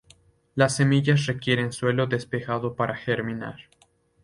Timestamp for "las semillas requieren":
0.55-1.71